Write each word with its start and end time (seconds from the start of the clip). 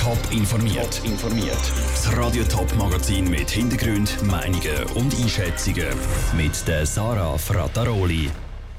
Top 0.00 0.18
informiert. 0.32 1.00
informiert. 1.04 1.56
Das 1.92 2.16
Radio 2.16 2.42
Top 2.44 2.74
Magazin 2.76 3.30
mit 3.30 3.48
Hintergrund, 3.48 4.20
Meinungen 4.24 4.82
und 4.94 5.14
Einschätzungen 5.14 5.86
mit 6.36 6.66
der 6.66 6.84
Sarah 6.84 7.38
Frataroli. 7.38 8.28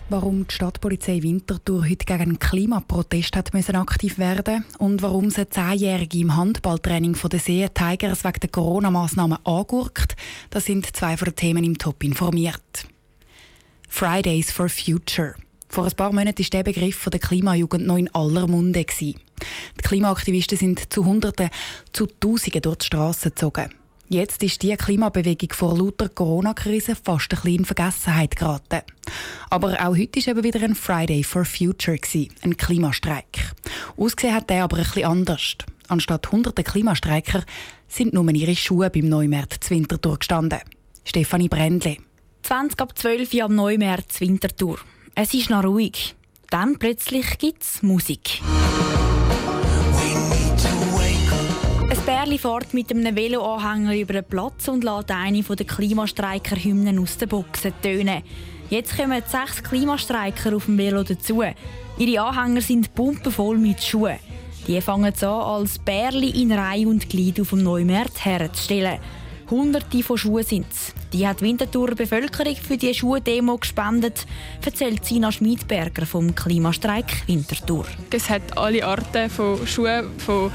Warum 0.09 0.45
die 0.45 0.53
Stadtpolizei 0.53 1.23
Winterthur 1.23 1.83
heute 1.83 2.05
gegen 2.05 2.21
einen 2.21 2.39
Klimaprotest 2.39 3.35
hat 3.38 3.53
müssen 3.53 3.75
aktiv 3.75 4.17
werden 4.17 4.65
und 4.77 5.01
warum 5.01 5.29
sie 5.29 5.49
Zehnjährige 5.49 6.19
im 6.19 6.35
Handballtraining 6.35 7.15
von 7.15 7.29
der 7.29 7.39
See 7.39 7.68
Tigers 7.73 8.25
wegen 8.25 8.39
der 8.41 8.49
Corona-Massnahmen 8.49 9.38
angurkt, 9.45 10.15
das 10.49 10.65
sind 10.65 10.95
zwei 10.95 11.15
von 11.15 11.27
den 11.27 11.36
Themen 11.36 11.63
im 11.63 11.77
Top 11.77 12.04
informiert. 12.04 12.88
Fridays 13.88 14.52
for 14.52 14.68
Future. 14.68 15.36
Vor 15.70 15.86
ein 15.86 15.95
paar 15.95 16.11
Monaten 16.11 16.43
war 16.43 16.49
der 16.49 16.63
Begriff 16.63 17.07
der 17.11 17.20
Klimajugend 17.20 17.86
noch 17.86 17.97
in 17.97 18.13
aller 18.13 18.47
Munde. 18.47 18.86
Die 19.00 19.15
Klimaaktivisten 19.83 20.57
sind 20.57 20.91
zu 20.91 21.05
Hunderten, 21.05 21.50
zu 21.93 22.07
Tausenden 22.07 22.61
durch 22.61 22.78
die 22.78 22.86
Straßen 22.87 23.32
gezogen. 23.32 23.69
Jetzt 24.09 24.42
ist 24.42 24.64
die 24.64 24.73
Klimabewegung 24.75 25.51
vor 25.51 25.78
lauter 25.78 26.07
Corona-Krise 26.07 26.95
fast 26.95 27.33
ein 27.33 27.42
bisschen 27.42 27.59
in 27.59 27.65
Vergessenheit 27.65 28.37
geraten. 28.37 28.82
Aber 29.50 29.73
auch 29.86 29.97
heute 29.97 30.21
war 30.21 30.28
eben 30.29 30.43
wieder 30.45 30.64
ein 30.64 30.75
Friday 30.75 31.23
for 31.25 31.43
Future, 31.43 31.97
ein 32.42 32.56
Klimastreik. 32.56 33.52
Ausgesehen 33.97 34.34
hat 34.34 34.50
der 34.50 34.64
aber 34.64 34.78
ein 34.78 34.84
bisschen 34.84 35.03
anders. 35.03 35.58
Anstatt 35.89 36.31
hunderte 36.31 36.64
Klimastreiker 36.64 37.44
sind 37.89 38.14
nur 38.14 38.30
ihre 38.34 38.56
Schuhe 38.56 38.89
beim 38.89 39.09
Neumärz 39.09 39.59
zu 39.59 39.72
Winterthur 39.72 40.20
gestanden. 40.20 40.59
Stefanie 41.03 41.50
Brändle. 41.50 41.97
20 42.44 42.80
ab 42.80 42.97
12 42.97 43.34
Uhr 43.34 43.44
am 43.44 43.56
Neumärz 43.56 44.22
Winterthur. 44.22 44.80
Es 45.20 45.34
ist 45.34 45.50
noch 45.50 45.64
ruhig. 45.64 46.14
Dann 46.52 46.78
plötzlich 46.78 47.39
gibt 47.39 47.64
es 47.64 47.81
Musik. 47.81 48.39
Ein 51.90 52.06
Bärli 52.06 52.38
fährt 52.38 52.72
mit 52.76 52.92
einem 52.92 53.16
Veloanhänger 53.16 53.98
über 53.98 54.14
den 54.14 54.26
Platz 54.26 54.68
und 54.68 54.84
lässt 54.84 55.09
eine 55.09 55.42
der 55.42 55.66
Klimastreiker-Hymnen 55.66 57.00
aus 57.00 57.18
den 57.18 57.30
Boxen 57.30 57.74
tönen. 57.82 58.22
Jetzt 58.70 58.96
kommen 58.96 59.24
sechs 59.26 59.64
Klimastreiker 59.64 60.56
auf 60.56 60.66
dem 60.66 60.78
Velo 60.78 61.02
dazu. 61.02 61.42
Ihre 61.98 62.22
Anhänger 62.22 62.62
sind 62.62 62.94
pumpenvoll 62.94 63.58
mit 63.58 63.84
Schuhen. 63.84 64.20
Die 64.68 64.80
fangen 64.81 65.16
an, 65.20 65.28
als 65.28 65.80
Bärli 65.80 66.44
in 66.44 66.52
Reihe 66.52 66.88
und 66.88 67.09
Glied 67.09 67.42
auf 67.42 67.50
dem 67.50 67.64
Neumärz 67.64 68.24
herzustellen. 68.24 69.00
Hunderte 69.50 70.04
von 70.04 70.20
Schuhen 70.20 70.44
sind 70.44 70.68
es. 70.72 70.94
Die 71.13 71.25
hat 71.25 71.41
Winterthur 71.41 71.95
Bevölkerung 71.95 72.55
für 72.55 72.75
die 72.75 72.94
Schuhdemo 72.94 73.58
gespendet, 73.58 74.25
erzählt 74.63 75.05
Sina 75.05 75.31
Schmidberger 75.31 76.05
vom 76.05 76.36
Klimastreik 76.36 77.27
Winterthur. 77.27 77.86
Es 78.11 78.30
hat 78.30 78.58
alle 78.58 78.86
Arten 78.86 79.30
von 79.30 79.66
Schuhen, 79.66 80.09
von 80.17 80.52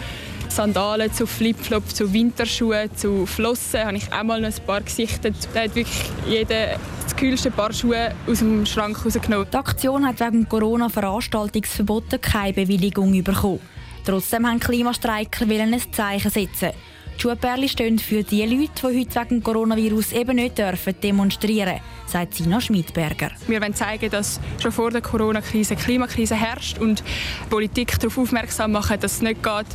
Sandalen 0.48 1.10
zu 1.10 1.26
Flipflop, 1.26 1.88
zu 1.88 2.12
Winterschuhen, 2.12 2.94
zu 2.94 3.24
Flossen, 3.24 3.80
habe 3.80 3.96
ich 3.96 4.12
auch 4.12 4.22
mal 4.22 4.44
ein 4.44 4.54
paar 4.66 4.82
gesichtet. 4.82 5.34
Da 5.54 5.60
hat 5.62 5.74
wirklich 5.74 6.02
jeder 6.28 6.78
das 7.02 7.16
kühlste 7.16 7.50
Paar 7.50 7.72
Schuhe 7.72 8.14
aus 8.26 8.40
dem 8.40 8.66
Schrank 8.66 9.02
rausgenommen. 9.02 9.46
Die 9.50 9.56
Aktion 9.56 10.06
hat 10.06 10.20
wegen 10.20 10.46
Corona-Veranstaltungsverboten 10.46 12.20
keine 12.20 12.52
Bewilligung 12.52 13.24
bekommen. 13.24 13.60
Trotzdem 14.04 14.46
haben 14.46 14.60
Klimastreiker 14.60 15.46
ein 15.48 15.80
Zeichen 15.90 16.30
setzen. 16.30 16.72
Die 17.16 17.22
Schuhperle 17.22 17.68
stehen 17.68 17.98
für 17.98 18.22
die 18.22 18.44
Leute, 18.44 18.72
die 18.80 19.00
heute 19.00 19.30
wegen 19.30 19.42
Coronavirus 19.42 20.12
eben 20.12 20.36
nicht 20.36 20.58
dürfen 20.58 20.94
demonstrieren 21.02 21.74
dürfen, 21.74 21.82
sagt 22.06 22.34
Sina 22.34 22.60
Schmidberger. 22.60 23.30
Wir 23.46 23.60
wollen 23.60 23.74
zeigen, 23.74 24.10
dass 24.10 24.40
schon 24.60 24.72
vor 24.72 24.90
der 24.90 25.02
Corona-Krise 25.02 25.76
Klimakrise 25.76 26.34
herrscht 26.34 26.78
und 26.78 27.00
die 27.00 27.48
Politik 27.48 27.98
darauf 27.98 28.18
aufmerksam 28.18 28.72
machen, 28.72 28.98
dass 29.00 29.12
es 29.14 29.22
nicht 29.22 29.42
geht, 29.42 29.66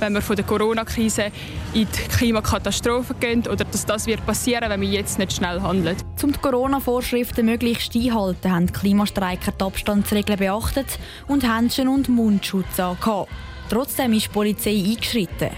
wenn 0.00 0.14
wir 0.14 0.22
von 0.22 0.36
der 0.36 0.44
Corona-Krise 0.44 1.30
in 1.74 1.86
die 1.86 2.16
Klimakatastrophe 2.16 3.14
gehen 3.14 3.46
oder 3.46 3.64
dass 3.64 3.86
das 3.86 4.06
wird 4.06 4.24
passieren, 4.24 4.68
wenn 4.68 4.80
wir 4.80 4.88
jetzt 4.88 5.18
nicht 5.18 5.32
schnell 5.32 5.60
handeln. 5.60 5.96
Um 6.22 6.32
die 6.32 6.38
Corona-Vorschriften 6.38 7.46
möglichst 7.46 7.94
einhalten, 7.94 8.50
haben 8.50 8.66
die 8.66 8.72
Klimastreiker 8.72 9.52
die 9.52 9.64
Abstandsregeln 9.64 10.38
beachtet 10.38 10.98
und 11.28 11.44
Händchen 11.44 11.88
und 11.88 12.08
Mundschutz 12.08 12.80
angehabt. 12.80 13.30
Trotzdem 13.68 14.12
ist 14.12 14.26
die 14.26 14.30
Polizei 14.30 14.70
eingeschritten. 14.70 15.50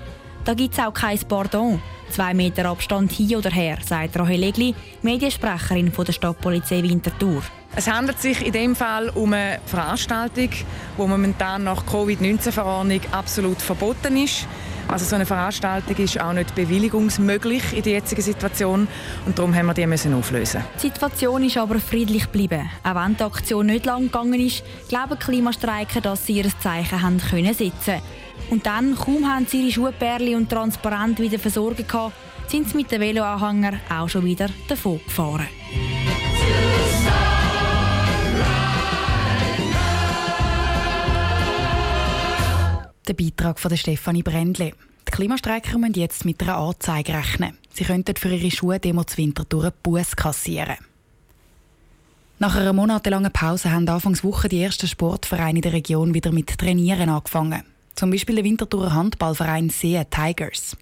Da 0.47 0.55
gibt 0.55 0.75
es 0.75 0.81
auch 0.81 0.95
kein 0.95 1.19
Pardon. 1.29 1.83
Zwei 2.09 2.33
Meter 2.33 2.67
Abstand 2.67 3.11
hier 3.11 3.39
oder 3.39 3.51
her, 3.51 3.79
sagt 3.85 4.17
Rahel 4.17 4.45
Egli, 4.45 4.77
Mediensprecherin 5.03 5.91
von 5.91 6.05
der 6.05 6.13
Stadtpolizei 6.13 6.85
Winterthur. 6.85 7.43
Es 7.75 7.91
handelt 7.91 8.21
sich 8.21 8.47
in 8.47 8.53
dem 8.53 8.77
Fall 8.77 9.09
um 9.09 9.33
eine 9.33 9.59
Veranstaltung, 9.67 10.51
die 10.51 11.03
momentan 11.03 11.65
nach 11.65 11.85
Covid-19-Verordnung 11.85 13.01
absolut 13.11 13.61
verboten 13.61 14.17
ist. 14.19 14.47
Also 14.89 15.05
so 15.05 15.17
eine 15.17 15.27
Veranstaltung 15.27 15.97
ist 15.97 16.21
auch 16.21 16.33
nicht 16.33 16.55
bewilligungsmöglich 16.55 17.77
in 17.77 17.83
der 17.83 17.95
jetzigen 17.95 18.23
Situation 18.23 18.87
und 19.27 19.39
darum 19.39 19.55
haben 19.55 19.67
wir 19.67 19.75
die 19.75 19.87
müssen 19.87 20.15
auflösen. 20.15 20.63
Die 20.77 20.83
Situation 20.83 21.45
ist 21.45 21.57
aber 21.57 21.81
friedlich 21.81 22.25
geblieben. 22.25 22.71
Auch 22.85 22.95
wenn 22.95 23.17
die 23.17 23.25
Aktion 23.25 23.67
nicht 23.67 23.85
lang 23.85 24.05
gegangen 24.05 24.41
ist, 24.41 24.63
glauben 24.89 25.19
Klimastreiker, 25.19 26.01
dass 26.01 26.27
sie 26.27 26.35
ihr 26.35 26.51
Zeichen 26.61 27.03
haben 27.03 27.19
können 27.19 27.53
setzen. 27.53 28.01
Und 28.51 28.67
dann, 28.67 28.95
kaum 28.95 29.29
haben 29.29 29.47
sie 29.47 29.63
ihre 29.63 29.73
Schuhperle 29.73 30.37
und 30.37 30.51
Transparent 30.51 31.19
wieder 31.19 31.39
versorgt 31.39 31.89
gehabt, 31.89 32.15
sind 32.47 32.69
sie 32.69 32.77
mit 32.77 32.91
dem 32.93 33.01
Veloanhänger 33.01 33.81
auch 33.91 34.09
schon 34.09 34.25
wieder 34.25 34.49
davon 34.69 35.01
gefahren. 35.05 35.49
Der 43.07 43.15
Beitrag 43.15 43.61
von 43.61 43.77
Stefanie 43.77 44.25
Brändle. 44.25 44.73
Die 45.07 45.13
Klimastreiker 45.13 45.79
müssen 45.79 45.95
jetzt 45.95 46.25
mit 46.25 46.43
einer 46.43 46.57
Anzeige 46.57 47.15
rechnen. 47.15 47.57
Sie 47.73 47.85
könnten 47.85 48.17
für 48.17 48.35
ihre 48.35 48.51
Schuhe-Demo 48.51 49.05
zu 49.05 49.19
Winterthur 49.19 49.73
Bus 49.81 50.17
kassieren. 50.17 50.79
Nach 52.41 52.57
einer 52.57 52.73
monatelangen 52.73 53.33
Pause 53.33 53.71
haben 53.71 53.89
Anfangs 53.89 54.25
Woche 54.25 54.49
die 54.49 54.61
ersten 54.61 54.89
Sportvereine 54.89 55.59
in 55.59 55.63
der 55.63 55.73
Region 55.73 56.15
wieder 56.15 56.33
mit 56.33 56.59
Trainieren 56.59 57.09
angefangen. 57.09 57.63
Zum 57.95 58.11
Beispiel 58.11 58.35
der 58.35 58.45
Winterthurer 58.45 58.93
Handballverein 58.93 59.71
See 59.71 60.05
Tigers. 60.11 60.77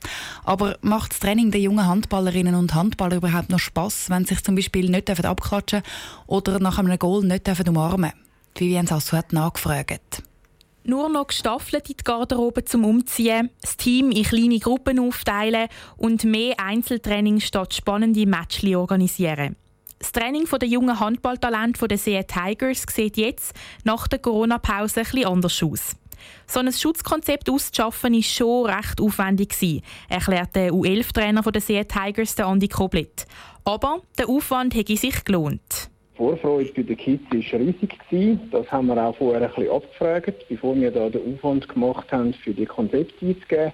Aber 0.45 0.79
macht 0.81 1.13
das 1.13 1.21
Training 1.21 1.51
der 1.51 1.61
jungen 1.61 1.87
Handballerinnen 1.87 2.55
und 2.55 2.75
Handballer 2.75 3.17
überhaupt 3.17 3.51
noch 3.51 3.59
Spass, 3.59 4.09
wenn 4.09 4.25
sie 4.25 4.33
sich 4.33 4.43
zum 4.43 4.55
Beispiel 4.55 4.89
nicht 4.89 5.11
abklatschen 5.11 5.83
oder 6.27 6.59
nach 6.59 6.79
einem 6.79 6.99
Goal 6.99 7.23
nicht 7.23 7.47
umarmen 7.69 8.13
dürfen? 8.13 8.25
Vivian 8.57 8.87
Sasso 8.87 9.15
hat 9.15 9.35
nachgefragt. 9.35 10.23
Nur 10.87 11.09
noch 11.09 11.29
gestaffelt 11.29 11.89
in 11.89 11.97
die 11.97 12.05
Garderobe 12.05 12.65
zum 12.65 12.85
Umziehen, 12.85 13.49
das 13.63 13.79
Team 13.79 14.11
in 14.11 14.23
kleine 14.23 14.59
Gruppen 14.59 14.99
aufteilen 14.99 15.69
und 15.97 16.25
mehr 16.25 16.61
Einzeltraining 16.61 17.41
statt 17.41 17.73
spannende 17.73 18.27
Matchli 18.27 18.77
organisieren. 18.77 19.57
Das 19.99 20.13
Training 20.13 20.47
der 20.47 20.69
jungen 20.69 21.01
Handballtalente 21.01 21.89
der 21.89 21.97
See 21.97 22.23
Tigers 22.25 22.85
sieht 22.91 23.17
jetzt 23.17 23.55
nach 23.85 24.07
der 24.09 24.19
Corona-Pause 24.19 25.01
etwas 25.01 25.25
anders 25.25 25.63
aus. 25.63 25.97
So 26.47 26.61
ein 26.61 26.71
Schutzkonzept 26.71 27.49
auszuschaffen 27.49 28.13
war 28.13 28.23
schon 28.23 28.67
recht 28.67 29.01
aufwendig 29.01 29.83
erklärt 30.11 30.55
der 30.55 30.71
U11-Trainer 30.73 31.41
der 31.41 31.63
See 31.63 31.83
Tigers, 31.85 32.39
Andi 32.39 32.69
Koblet. 32.69 33.27
Aber 33.65 34.03
der 34.19 34.29
Aufwand 34.29 34.75
hätte 34.75 34.99
sich 34.99 35.25
gelohnt. 35.25 35.91
Die 36.15 36.19
Vorfreude 36.19 36.73
bei 36.77 36.83
den 36.83 36.97
Kids 36.97 37.25
war 37.53 37.61
riesig. 37.61 38.49
Das 38.53 38.71
haben 38.71 38.87
wir 38.87 38.97
auch 39.05 39.17
vorher 39.17 39.43
ein 39.43 39.49
bisschen 39.49 39.71
abgefragt, 39.71 40.49
bevor 40.49 40.77
wir 40.77 40.93
da 40.93 41.09
den 41.09 41.35
Aufwand 41.35 41.69
gemacht 41.69 42.13
haben, 42.13 42.33
für 42.35 42.55
die 42.55 42.67
Konzepte 42.67 43.27
einzugeben. 43.27 43.73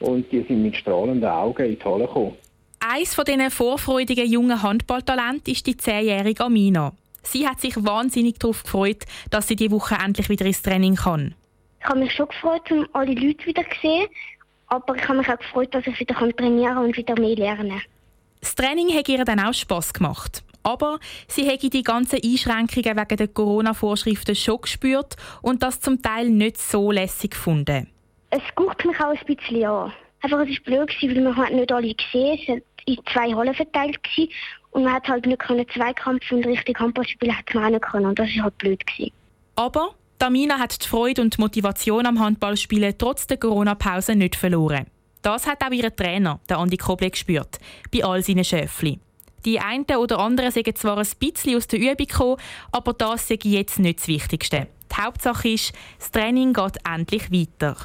Und 0.00 0.32
die 0.32 0.42
sind 0.42 0.62
mit 0.62 0.76
strahlenden 0.76 1.28
Augen 1.28 1.64
in 1.66 1.78
die 1.78 1.84
Halle 1.84 2.06
gekommen. 2.06 2.36
Eines 2.80 3.14
von 3.14 3.24
diesen 3.24 3.50
vorfreudigen 3.50 4.26
jungen 4.26 4.62
Handballtalenten 4.62 5.52
ist 5.52 5.66
die 5.66 5.74
10-jährige 5.74 6.44
Amina. 6.44 6.92
Sie 7.22 7.46
hat 7.46 7.60
sich 7.60 7.74
wahnsinnig 7.76 8.38
darauf 8.38 8.62
gefreut, 8.62 9.04
dass 9.30 9.48
sie 9.48 9.56
diese 9.56 9.70
Woche 9.70 9.96
endlich 10.02 10.28
wieder 10.28 10.46
ins 10.46 10.62
Training 10.62 10.96
kann. 10.96 11.34
Ich 11.80 11.86
habe 11.86 12.00
mich 12.00 12.12
schon 12.12 12.28
gefreut, 12.28 12.70
um 12.70 12.86
alle 12.94 13.12
Leute 13.12 13.44
wieder 13.46 13.62
zu 13.62 13.80
sehen. 13.82 14.06
Aber 14.68 14.96
ich 14.96 15.06
habe 15.06 15.18
mich 15.18 15.28
auch 15.28 15.38
gefreut, 15.38 15.74
dass 15.74 15.86
ich 15.86 16.00
wieder 16.00 16.14
trainieren 16.14 16.74
kann 16.74 16.84
und 16.84 16.96
wieder 16.96 17.18
mehr 17.20 17.36
lernen 17.36 17.68
kann. 17.68 17.82
Das 18.40 18.54
Training 18.54 18.88
hat 18.94 19.08
ihr 19.08 19.24
dann 19.24 19.40
auch 19.40 19.54
Spass 19.54 19.92
gemacht. 19.92 20.42
Aber 20.64 20.98
sie 21.28 21.44
hätte 21.44 21.70
die 21.70 21.82
ganzen 21.82 22.18
Einschränkungen 22.24 22.96
wegen 22.96 23.16
der 23.16 23.28
Corona-Vorschriften 23.28 24.34
schon 24.34 24.62
gespürt 24.62 25.14
und 25.42 25.62
das 25.62 25.80
zum 25.80 26.02
Teil 26.02 26.30
nicht 26.30 26.58
so 26.58 26.90
lässig 26.90 27.32
gefunden. 27.32 27.88
Es 28.30 28.42
guckt 28.56 28.84
mich 28.84 28.98
auch 28.98 29.14
ein 29.14 29.26
bisschen 29.26 29.64
an. 29.64 29.92
Einfach, 30.22 30.40
es 30.40 30.48
war 30.48 30.64
blöd, 30.64 30.90
weil 31.02 31.20
man 31.20 31.36
hat 31.36 31.52
nicht 31.52 31.70
alle 31.70 31.94
gesehen 31.94 32.38
Es 32.40 32.48
war 32.48 32.56
in 32.86 32.98
zwei 33.12 33.34
Hallen 33.34 33.54
verteilt 33.54 33.98
und 34.70 34.84
man 34.84 34.92
hat 34.94 35.06
halt 35.06 35.26
nicht 35.26 35.38
können 35.38 35.66
Zweikampf 35.72 36.32
und 36.32 36.44
richtig 36.46 36.80
Handball 36.80 37.06
spielen 37.06 37.36
hat 37.36 37.54
man 37.54 37.64
auch 37.64 37.70
nicht 37.70 37.82
können. 37.82 38.06
Und 38.06 38.18
das 38.18 38.28
war 38.36 38.44
halt 38.44 38.58
blöd. 38.58 38.86
Gewesen. 38.86 39.12
Aber 39.54 39.94
Tamina 40.18 40.58
hat 40.58 40.82
die 40.82 40.88
Freude 40.88 41.22
und 41.22 41.36
die 41.36 41.40
Motivation 41.40 42.06
am 42.06 42.18
Handballspielen 42.18 42.94
trotz 42.98 43.26
der 43.26 43.36
Corona-Pause 43.36 44.16
nicht 44.16 44.34
verloren. 44.34 44.86
Das 45.22 45.46
hat 45.46 45.62
auch 45.62 45.70
ihr 45.70 45.94
Trainer, 45.94 46.40
der 46.48 46.58
Andi 46.58 46.76
Koble, 46.76 47.10
gespürt, 47.10 47.58
bei 47.92 48.04
all 48.04 48.22
seinen 48.22 48.44
Schöfli. 48.44 48.98
Die 49.44 49.60
einen 49.60 49.84
oder 49.84 50.18
anderen 50.18 50.50
sagen 50.50 50.74
zwar 50.74 50.98
ein 50.98 51.06
bisschen 51.18 51.56
aus 51.56 51.66
der 51.66 51.78
Übung 51.78 52.06
gekommen, 52.06 52.36
aber 52.72 52.92
das 52.94 53.28
sei 53.28 53.38
jetzt 53.42 53.78
nicht 53.78 54.00
das 54.00 54.08
Wichtigste. 54.08 54.66
Die 54.90 55.02
Hauptsache 55.02 55.48
ist, 55.48 55.72
das 55.98 56.10
Training 56.10 56.52
geht 56.52 56.78
endlich 56.88 57.30
weiter. 57.30 57.76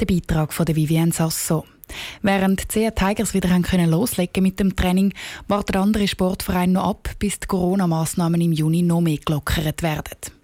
Der 0.00 0.06
Beitrag 0.06 0.52
von 0.52 0.66
Vivienne 0.68 1.12
Sasso. 1.12 1.64
Während 2.20 2.74
die 2.74 2.90
CA 2.90 2.90
Tigers 2.90 3.32
wieder 3.32 3.48
haben 3.48 3.62
können 3.62 3.90
loslegen 3.90 4.42
mit 4.42 4.60
dem 4.60 4.76
Training, 4.76 5.14
warten 5.46 5.76
andere 5.76 6.06
Sportvereine 6.06 6.74
noch 6.74 6.88
ab, 6.88 7.10
bis 7.18 7.40
die 7.40 7.46
Corona-Massnahmen 7.46 8.40
im 8.40 8.52
Juni 8.52 8.82
noch 8.82 9.00
mehr 9.00 9.18
gelockert 9.24 9.82
werden. 9.82 10.37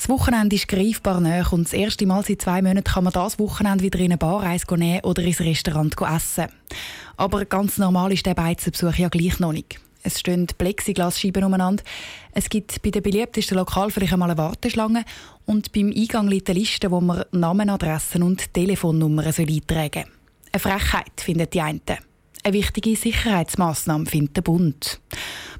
Das 0.00 0.08
Wochenende 0.08 0.56
ist 0.56 0.66
greifbar 0.66 1.20
näher 1.20 1.52
und 1.52 1.64
das 1.64 1.74
erste 1.74 2.06
Mal 2.06 2.24
seit 2.24 2.40
zwei 2.40 2.62
Monaten 2.62 2.84
kann 2.84 3.04
man 3.04 3.12
das 3.12 3.38
Wochenende 3.38 3.84
wieder 3.84 3.98
in 3.98 4.06
eine 4.06 4.16
Bar 4.16 4.42
nehmen 4.78 5.00
oder 5.04 5.22
ins 5.22 5.40
Restaurant 5.40 5.94
essen. 6.00 6.46
Aber 7.18 7.44
ganz 7.44 7.76
normal 7.76 8.10
ist 8.10 8.24
der 8.24 8.32
Beizenbesuch 8.32 8.94
ja 8.94 9.10
gleich 9.10 9.38
noch 9.40 9.52
nicht. 9.52 9.78
Es 10.02 10.18
stehen 10.18 10.46
Plexiglasscheiben 10.46 11.44
umeinander. 11.44 11.82
Es 12.32 12.48
gibt 12.48 12.80
bei 12.80 12.88
den 12.88 13.02
beliebtesten 13.02 13.58
Lokal 13.58 13.90
vielleicht 13.90 14.14
einmal 14.14 14.30
eine 14.30 14.38
Warteschlange 14.38 15.04
und 15.44 15.70
beim 15.72 15.92
Eingang 15.94 16.28
liegt 16.28 16.48
eine 16.48 16.60
Liste, 16.60 16.90
wo 16.90 17.02
man 17.02 17.24
Namen, 17.32 17.68
Adressen 17.68 18.22
und 18.22 18.54
Telefonnummern 18.54 19.26
eintragen 19.26 19.58
soll. 19.68 20.04
Eine 20.50 20.60
Frechheit, 20.60 21.20
findet 21.20 21.52
die 21.52 21.60
einen. 21.60 21.82
Eine 22.42 22.54
wichtige 22.54 22.96
Sicherheitsmaßnahme 22.96 24.06
findet 24.06 24.38
der 24.38 24.42
Bund. 24.42 24.98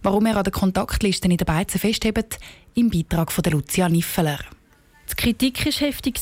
Warum 0.02 0.25
er 0.25 0.37
an 0.37 0.44
den 0.44 0.52
Kontaktlisten 0.52 1.31
in 1.31 1.37
den 1.37 1.44
Beizen 1.44 1.79
festhebt, 1.79 2.38
im 2.75 2.88
Beitrag 2.88 3.31
von 3.31 3.44
Lucia 3.44 3.88
Niffeler. 3.88 4.38
Die 5.11 5.14
Kritik 5.14 5.67
war 5.67 5.73
heftig. 5.73 6.19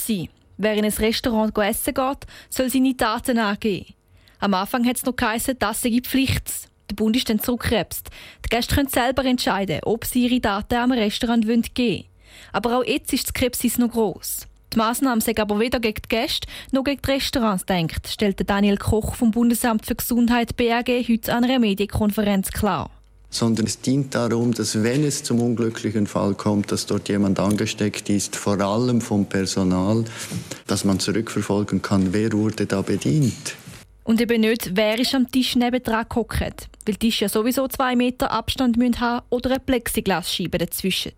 Wer 0.57 0.75
in 0.75 0.85
ein 0.85 0.93
Restaurant 0.93 1.57
essen 1.57 1.95
geht, 1.95 2.27
soll 2.51 2.69
seine 2.69 2.95
Daten 2.95 3.39
angeben. 3.39 3.95
Am 4.41 4.55
Anfang 4.55 4.85
hat 4.85 4.97
es 4.97 5.05
noch 5.05 5.15
geheißen, 5.15 5.57
das 5.61 5.83
sei 5.83 6.01
Pflicht. 6.03 6.69
Der 6.91 6.97
Bund 6.97 7.17
ist 7.17 7.29
dann 7.29 7.39
zurückgekrebst. 7.39 8.09
Die 8.45 8.49
Gäste 8.49 8.75
können 8.75 8.89
selber 8.89 9.25
entscheiden, 9.25 9.81
ob 9.85 10.05
sie 10.05 10.27
ihre 10.27 10.41
Daten 10.41 10.75
am 10.75 10.91
Restaurant 10.91 11.47
geben 11.47 11.69
wollen. 11.77 12.05
Aber 12.53 12.79
auch 12.79 12.85
jetzt 12.85 13.13
ist 13.13 13.29
die 13.29 13.31
Skepsis 13.31 13.79
noch 13.79 13.93
gross. 13.93 14.49
Die 14.73 14.79
Massnahmen 14.79 15.21
sind 15.21 15.39
aber 15.39 15.61
weder 15.61 15.79
gegen 15.79 16.03
die 16.03 16.09
Gäste 16.09 16.49
noch 16.73 16.83
gegen 16.83 17.01
die 17.01 17.11
Restaurants 17.11 17.65
denkt, 17.65 18.09
stellte 18.09 18.45
Daniel 18.45 18.77
Koch 18.77 19.15
vom 19.15 19.31
Bundesamt 19.31 19.87
für 19.87 19.95
Gesundheit 19.95 20.57
BAG 20.57 20.89
heute 21.09 21.33
an 21.33 21.45
einer 21.45 21.61
Medienkonferenz 21.61 22.51
klar 22.51 22.91
sondern 23.31 23.67
es 23.67 23.81
dient 23.81 24.15
darum, 24.15 24.55
dass 24.55 24.83
wenn 24.83 25.05
es 25.05 25.23
zum 25.23 25.41
unglücklichen 25.41 26.07
Fall 26.07 26.35
kommt, 26.35 26.73
dass 26.73 26.87
dort 26.87 27.09
jemand 27.09 27.39
angesteckt 27.39 28.09
ist, 28.09 28.37
vor 28.37 28.61
allem 28.61 29.01
vom 29.01 29.27
Personal, 29.27 30.05
dass 30.67 30.85
man 30.85 30.99
zurückverfolgen 30.99 31.83
kann, 31.83 32.13
wer 32.13 32.33
wurde 32.33 32.67
da 32.67 32.83
bedient. 32.83 33.57
Und 34.05 34.21
eben 34.23 34.41
nicht, 34.41 34.71
wer 34.75 34.99
ist 34.99 35.15
am 35.15 35.31
Tisch 35.31 35.55
nebendran 35.55 36.07
gehockt. 36.09 36.69
Weil 36.87 36.95
Tische 36.95 37.27
ja 37.27 37.29
sowieso 37.29 37.69
zwei 37.69 37.95
Meter 37.95 38.31
Abstand 38.31 38.79
haben 39.01 39.27
oder 39.29 39.51
eine 39.51 39.61
Plexiglasscheibe 39.61 40.57
dazwischen. 40.57 41.13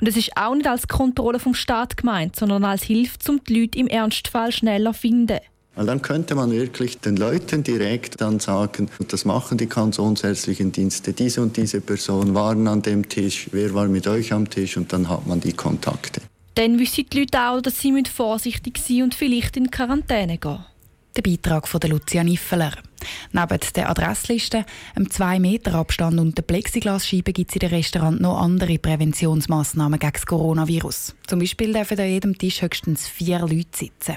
Und 0.00 0.08
es 0.08 0.16
ist 0.16 0.36
auch 0.36 0.54
nicht 0.54 0.66
als 0.66 0.88
Kontrolle 0.88 1.38
vom 1.38 1.54
Staat 1.54 1.98
gemeint, 1.98 2.36
sondern 2.36 2.64
als 2.64 2.84
Hilfe, 2.84 3.18
um 3.28 3.44
die 3.44 3.60
Leute 3.60 3.78
im 3.78 3.88
Ernstfall 3.88 4.52
schneller 4.52 4.94
zu 4.94 5.00
finden. 5.00 5.38
Weil 5.76 5.86
dann 5.86 6.02
könnte 6.02 6.34
man 6.34 6.52
wirklich 6.52 6.98
den 7.00 7.16
Leuten 7.16 7.64
direkt 7.64 8.20
dann 8.20 8.38
sagen, 8.38 8.88
das 9.08 9.24
machen 9.24 9.58
die 9.58 9.66
kantonsärztlichen 9.66 10.70
Dienste, 10.70 11.12
diese 11.12 11.42
und 11.42 11.56
diese 11.56 11.80
Person 11.80 12.34
waren 12.34 12.68
an 12.68 12.82
dem 12.82 13.08
Tisch, 13.08 13.48
wer 13.50 13.74
war 13.74 13.88
mit 13.88 14.06
euch 14.06 14.32
am 14.32 14.48
Tisch 14.48 14.76
und 14.76 14.92
dann 14.92 15.08
hat 15.08 15.26
man 15.26 15.40
die 15.40 15.52
Kontakte. 15.52 16.20
Dann 16.54 16.78
wissen 16.78 17.06
die 17.12 17.20
Leute 17.20 17.40
auch, 17.40 17.60
dass 17.60 17.80
sie 17.80 17.92
vorsichtig 18.04 18.78
sein 18.78 19.02
und 19.02 19.14
vielleicht 19.14 19.56
in 19.56 19.70
Quarantäne 19.70 20.38
gehen. 20.38 20.64
Der 21.16 21.22
Beitrag 21.22 21.66
von 21.68 21.80
Lucia 21.80 22.24
Niffeler. 22.24 22.72
Neben 23.32 23.60
der 23.76 23.90
Adressliste, 23.90 24.64
einem 24.94 25.10
2 25.10 25.38
Meter 25.38 25.74
Abstand 25.74 26.18
und 26.18 26.36
der 26.36 26.42
Plexiglasscheibe 26.42 27.32
gibt 27.32 27.50
es 27.50 27.56
in 27.56 27.60
den 27.60 27.70
Restaurant 27.70 28.20
noch 28.20 28.40
andere 28.40 28.78
Präventionsmaßnahmen 28.78 29.98
gegen 29.98 30.12
das 30.12 30.26
Coronavirus. 30.26 31.14
Zum 31.26 31.38
Beispiel 31.38 31.72
dürfen 31.72 32.00
an 32.00 32.08
jedem 32.08 32.38
Tisch 32.38 32.62
höchstens 32.62 33.06
vier 33.06 33.40
Leute 33.40 33.66
sitzen. 33.72 34.16